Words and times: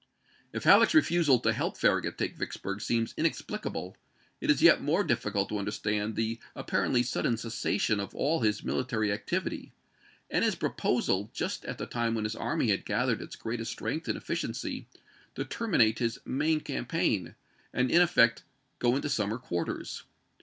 If 0.51 0.63
Halleck's 0.63 0.95
refusal 0.95 1.37
to 1.41 1.53
help 1.53 1.77
Farragut 1.77 2.17
take 2.17 2.35
Vicks 2.35 2.59
burg 2.59 2.81
seems 2.81 3.13
inexplicable, 3.17 3.95
it 4.39 4.49
is 4.49 4.63
yet 4.63 4.81
more 4.81 5.03
difficult 5.03 5.49
to 5.49 5.59
understand 5.59 6.15
the 6.15 6.39
apparently 6.55 7.03
sudden 7.03 7.37
cessation 7.37 7.99
of 7.99 8.15
all 8.15 8.39
his 8.39 8.63
military 8.63 9.11
activity, 9.11 9.73
and 10.27 10.43
his 10.43 10.55
proposal, 10.55 11.29
just 11.35 11.65
at 11.65 11.77
the 11.77 11.85
time 11.85 12.15
when 12.15 12.23
his 12.23 12.35
army 12.35 12.71
had 12.71 12.83
gathered 12.83 13.21
its 13.21 13.35
gTeatest 13.35 13.67
strength 13.67 14.07
and 14.07 14.17
efficiency, 14.17 14.87
to 15.35 15.45
terminate 15.45 15.99
his 15.99 16.19
main 16.25 16.61
cam 16.61 16.87
paign, 16.87 17.35
and, 17.71 17.91
in 17.91 18.01
effect, 18.01 18.41
go 18.79 18.95
into 18.95 19.07
summer 19.07 19.37
quarters. 19.37 20.01